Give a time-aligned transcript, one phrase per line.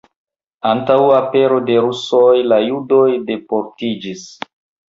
[0.69, 4.29] Antaŭ apero de rusoj la judoj deportiĝis.